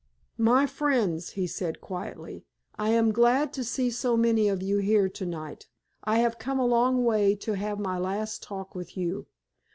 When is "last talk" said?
7.99-8.73